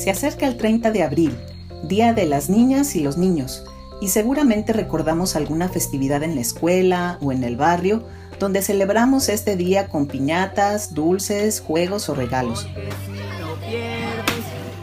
[0.00, 1.36] Se acerca el 30 de abril,
[1.82, 3.64] Día de las Niñas y los Niños,
[4.00, 8.02] y seguramente recordamos alguna festividad en la escuela o en el barrio
[8.38, 12.66] donde celebramos este día con piñatas, dulces, juegos o regalos.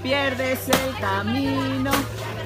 [0.04, 1.90] pierdes, el camino,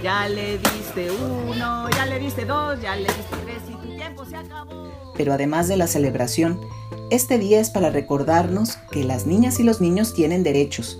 [0.01, 4.23] ya le diste uno, ya le diste dos, ya le diste tres y tu tiempo
[4.23, 4.93] se acabó.
[5.17, 6.57] Pero además de la celebración,
[7.09, 10.97] este día es para recordarnos que las niñas y los niños tienen derechos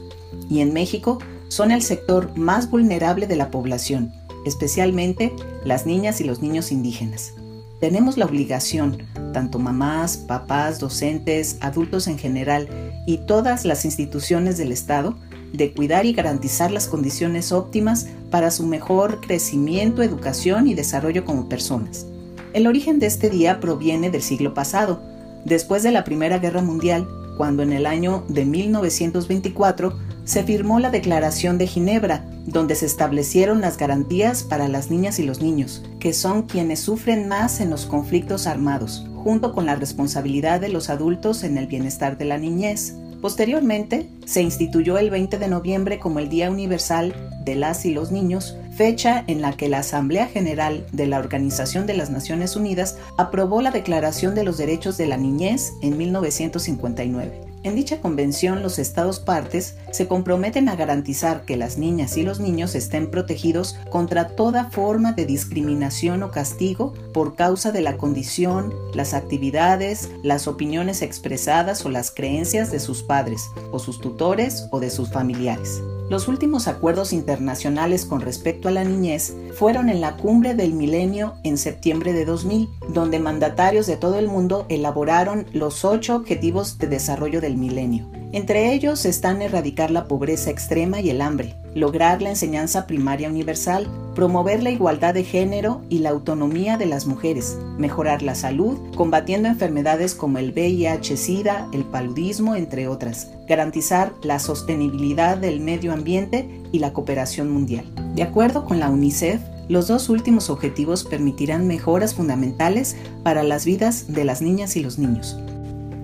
[0.49, 1.19] y en México
[1.51, 4.13] son el sector más vulnerable de la población,
[4.45, 5.33] especialmente
[5.65, 7.33] las niñas y los niños indígenas.
[7.81, 8.99] Tenemos la obligación,
[9.33, 12.69] tanto mamás, papás, docentes, adultos en general
[13.05, 15.17] y todas las instituciones del Estado,
[15.51, 21.49] de cuidar y garantizar las condiciones óptimas para su mejor crecimiento, educación y desarrollo como
[21.49, 22.05] personas.
[22.53, 25.01] El origen de este día proviene del siglo pasado,
[25.43, 27.05] después de la Primera Guerra Mundial,
[27.35, 33.59] cuando en el año de 1924 se firmó la Declaración de Ginebra, donde se establecieron
[33.59, 37.85] las garantías para las niñas y los niños, que son quienes sufren más en los
[37.85, 42.95] conflictos armados, junto con la responsabilidad de los adultos en el bienestar de la niñez.
[43.21, 48.13] Posteriormente, se instituyó el 20 de noviembre como el Día Universal de las y los
[48.13, 52.97] Niños, fecha en la que la Asamblea General de la Organización de las Naciones Unidas
[53.17, 57.50] aprobó la Declaración de los Derechos de la Niñez en 1959.
[57.63, 62.39] En dicha convención, los Estados partes se comprometen a garantizar que las niñas y los
[62.39, 68.73] niños estén protegidos contra toda forma de discriminación o castigo por causa de la condición,
[68.95, 74.79] las actividades, las opiniones expresadas o las creencias de sus padres, o sus tutores o
[74.79, 75.81] de sus familiares.
[76.11, 81.35] Los últimos acuerdos internacionales con respecto a la niñez fueron en la cumbre del milenio
[81.45, 86.87] en septiembre de 2000, donde mandatarios de todo el mundo elaboraron los ocho objetivos de
[86.87, 88.20] desarrollo del milenio.
[88.33, 93.87] Entre ellos están erradicar la pobreza extrema y el hambre, lograr la enseñanza primaria universal,
[94.15, 99.49] promover la igualdad de género y la autonomía de las mujeres, mejorar la salud, combatiendo
[99.49, 106.79] enfermedades como el VIH-Sida, el paludismo, entre otras, garantizar la sostenibilidad del medio ambiente y
[106.79, 107.85] la cooperación mundial.
[108.15, 114.13] De acuerdo con la UNICEF, los dos últimos objetivos permitirán mejoras fundamentales para las vidas
[114.13, 115.37] de las niñas y los niños.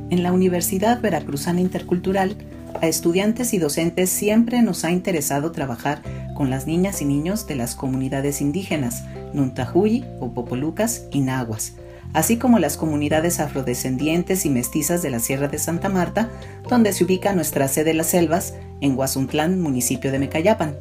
[0.10, 2.38] En la Universidad Veracruzana Intercultural,
[2.82, 6.02] a estudiantes y docentes siempre nos ha interesado trabajar
[6.34, 9.04] con las niñas y niños de las comunidades indígenas,
[9.34, 11.74] Nuntahuyi, Popolucas y Nahuas,
[12.14, 16.30] así como las comunidades afrodescendientes y mestizas de la Sierra de Santa Marta,
[16.70, 20.76] donde se ubica nuestra sede de las selvas, en Guazuntlán, municipio de Mecayapan.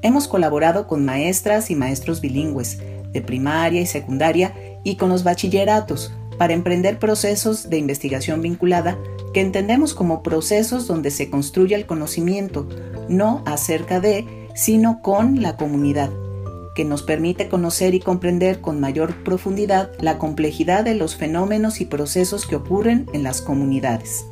[0.00, 2.78] Hemos colaborado con maestras y maestros bilingües,
[3.12, 8.98] de primaria y secundaria, y con los bachilleratos, para emprender procesos de investigación vinculada
[9.32, 12.66] que entendemos como procesos donde se construye el conocimiento,
[13.08, 16.10] no acerca de, sino con la comunidad,
[16.74, 21.84] que nos permite conocer y comprender con mayor profundidad la complejidad de los fenómenos y
[21.84, 24.26] procesos que ocurren en las comunidades.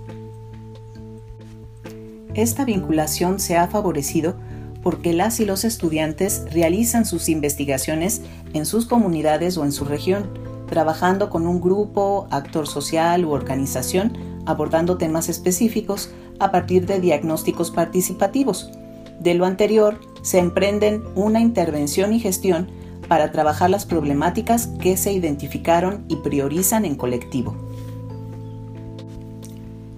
[2.35, 4.35] Esta vinculación se ha favorecido
[4.83, 8.23] porque las y los estudiantes realizan sus investigaciones
[8.53, 10.40] en sus comunidades o en su región,
[10.71, 14.17] trabajando con un grupo, actor social u organización,
[14.47, 18.71] abordando temas específicos a partir de diagnósticos participativos.
[19.19, 22.69] De lo anterior, se emprenden una intervención y gestión
[23.09, 27.57] para trabajar las problemáticas que se identificaron y priorizan en colectivo.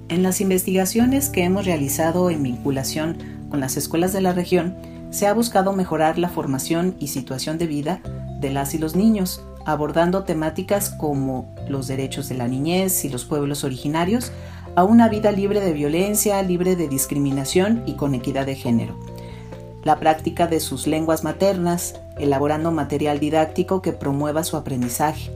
[0.09, 3.19] En las investigaciones que hemos realizado en vinculación
[3.51, 4.75] con las escuelas de la región,
[5.11, 8.01] se ha buscado mejorar la formación y situación de vida
[8.41, 13.25] de las y los niños, abordando temáticas como los derechos de la niñez y los
[13.25, 14.33] pueblos originarios
[14.75, 18.99] a una vida libre de violencia, libre de discriminación y con equidad de género.
[19.85, 25.31] La práctica de sus lenguas maternas, elaborando material didáctico que promueva su aprendizaje.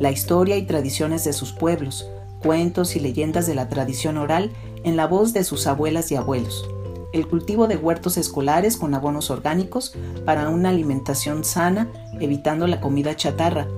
[0.00, 2.08] La historia y tradiciones de sus pueblos,
[2.40, 4.50] cuentos y leyendas de la tradición oral
[4.84, 6.66] en la voz de sus abuelas y abuelos
[7.12, 9.94] el cultivo de huertos escolares con abonos orgánicos
[10.24, 11.88] para una alimentación sana,
[12.20, 13.68] evitando la comida chatarra,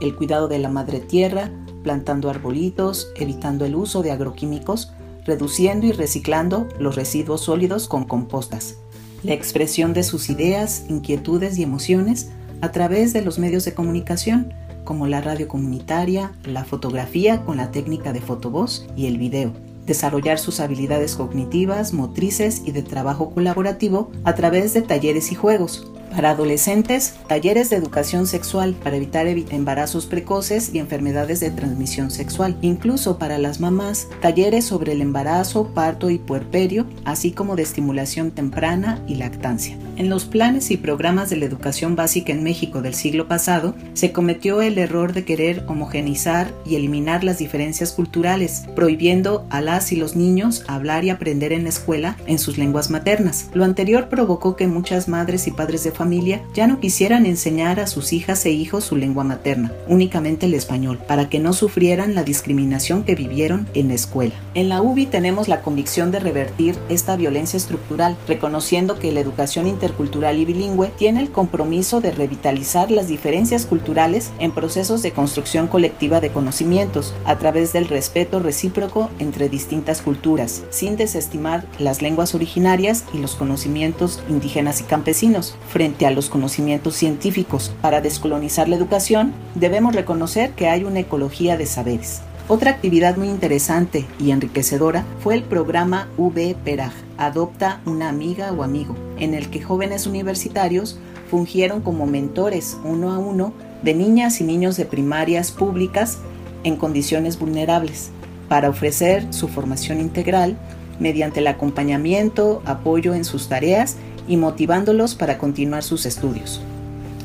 [0.00, 1.50] el cuidado de la madre tierra,
[1.82, 4.92] plantando arbolitos, evitando el uso de agroquímicos,
[5.24, 8.76] reduciendo y reciclando los residuos sólidos con compostas,
[9.22, 14.52] la expresión de sus ideas, inquietudes y emociones a través de los medios de comunicación,
[14.84, 19.52] como la radio comunitaria, la fotografía con la técnica de fotovoz y el video
[19.90, 25.90] desarrollar sus habilidades cognitivas, motrices y de trabajo colaborativo a través de talleres y juegos,
[26.10, 32.56] Para adolescentes, talleres de educación sexual para evitar embarazos precoces y enfermedades de transmisión sexual.
[32.62, 38.32] Incluso para las mamás, talleres sobre el embarazo, parto y puerperio, así como de estimulación
[38.32, 39.78] temprana y lactancia.
[39.96, 44.12] En los planes y programas de la educación básica en México del siglo pasado, se
[44.12, 49.96] cometió el error de querer homogenizar y eliminar las diferencias culturales, prohibiendo a las y
[49.96, 53.50] los niños hablar y aprender en la escuela en sus lenguas maternas.
[53.52, 57.86] Lo anterior provocó que muchas madres y padres de familia ya no quisieran enseñar a
[57.86, 62.24] sus hijas e hijos su lengua materna, únicamente el español, para que no sufrieran la
[62.24, 64.32] discriminación que vivieron en la escuela.
[64.54, 69.66] En la UBI tenemos la convicción de revertir esta violencia estructural, reconociendo que la educación
[69.66, 75.66] intercultural y bilingüe tiene el compromiso de revitalizar las diferencias culturales en procesos de construcción
[75.66, 82.34] colectiva de conocimientos a través del respeto recíproco entre distintas culturas, sin desestimar las lenguas
[82.34, 87.72] originarias y los conocimientos indígenas y campesinos, frente a los conocimientos científicos.
[87.80, 92.22] Para descolonizar la educación, debemos reconocer que hay una ecología de saberes.
[92.48, 98.62] Otra actividad muy interesante y enriquecedora fue el programa V Peraj, Adopta una amiga o
[98.62, 100.98] amigo, en el que jóvenes universitarios
[101.30, 103.52] fungieron como mentores uno a uno
[103.82, 106.18] de niñas y niños de primarias públicas
[106.64, 108.10] en condiciones vulnerables,
[108.48, 110.56] para ofrecer su formación integral
[110.98, 113.96] mediante el acompañamiento, apoyo en sus tareas
[114.30, 116.60] y motivándolos para continuar sus estudios.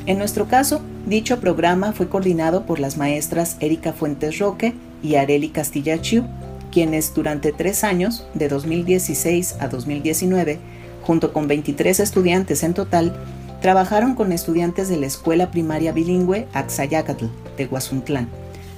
[0.06, 4.74] En nuestro caso, dicho programa fue coordinado por las maestras Erika Fuentes Roque
[5.04, 6.24] y Areli Castilla Chiu,
[6.72, 10.58] quienes durante tres años, de 2016 a 2019,
[11.04, 13.16] junto con 23 estudiantes en total,
[13.62, 17.26] trabajaron con estudiantes de la Escuela Primaria Bilingüe Axayacatl
[17.56, 18.28] de Guazuntlán,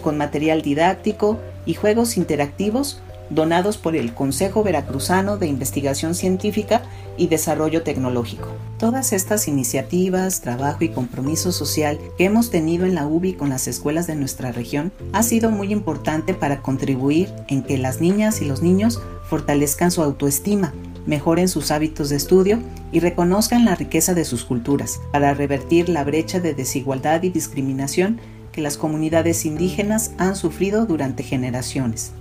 [0.03, 6.83] con material didáctico y juegos interactivos donados por el Consejo Veracruzano de Investigación Científica
[7.17, 8.49] y Desarrollo Tecnológico.
[8.79, 13.67] Todas estas iniciativas, trabajo y compromiso social que hemos tenido en la UBI con las
[13.69, 18.45] escuelas de nuestra región ha sido muy importante para contribuir en que las niñas y
[18.45, 20.73] los niños fortalezcan su autoestima,
[21.07, 22.61] mejoren sus hábitos de estudio
[22.93, 28.21] y reconozcan la riqueza de sus culturas, para revertir la brecha de desigualdad y discriminación
[28.53, 32.13] que las comunidades indígenas han sufrido durante generaciones.